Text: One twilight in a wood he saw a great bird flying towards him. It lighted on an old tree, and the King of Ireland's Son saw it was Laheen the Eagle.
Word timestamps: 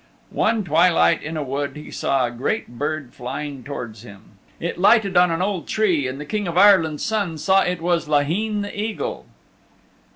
One 0.31 0.63
twilight 0.63 1.21
in 1.21 1.37
a 1.37 1.43
wood 1.43 1.75
he 1.75 1.91
saw 1.91 2.25
a 2.25 2.31
great 2.31 2.67
bird 2.79 3.13
flying 3.13 3.63
towards 3.63 4.01
him. 4.01 4.39
It 4.59 4.79
lighted 4.79 5.15
on 5.15 5.29
an 5.29 5.43
old 5.43 5.67
tree, 5.67 6.07
and 6.07 6.19
the 6.19 6.25
King 6.25 6.47
of 6.47 6.57
Ireland's 6.57 7.05
Son 7.05 7.37
saw 7.37 7.61
it 7.61 7.83
was 7.83 8.07
Laheen 8.07 8.63
the 8.63 8.75
Eagle. 8.75 9.27